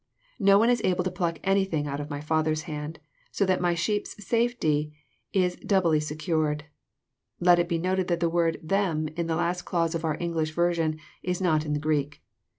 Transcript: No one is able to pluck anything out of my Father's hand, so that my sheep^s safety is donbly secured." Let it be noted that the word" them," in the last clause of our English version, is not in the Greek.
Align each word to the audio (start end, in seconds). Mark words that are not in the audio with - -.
No 0.39 0.57
one 0.57 0.71
is 0.71 0.81
able 0.83 1.03
to 1.03 1.11
pluck 1.11 1.37
anything 1.43 1.85
out 1.85 1.99
of 1.99 2.09
my 2.09 2.21
Father's 2.21 2.63
hand, 2.63 2.97
so 3.29 3.45
that 3.45 3.61
my 3.61 3.75
sheep^s 3.75 4.19
safety 4.19 4.95
is 5.31 5.57
donbly 5.57 6.01
secured." 6.01 6.63
Let 7.39 7.59
it 7.59 7.69
be 7.69 7.77
noted 7.77 8.07
that 8.07 8.19
the 8.19 8.27
word" 8.27 8.59
them," 8.63 9.09
in 9.09 9.27
the 9.27 9.35
last 9.35 9.61
clause 9.61 9.93
of 9.93 10.03
our 10.03 10.17
English 10.19 10.53
version, 10.55 10.97
is 11.21 11.39
not 11.39 11.67
in 11.67 11.73
the 11.73 11.79
Greek. 11.79 12.23